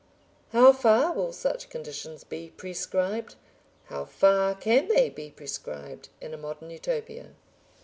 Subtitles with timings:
[0.51, 3.35] How far will such conditions be prescribed?
[3.85, 7.35] how far can they be prescribed in a Modern Utopia?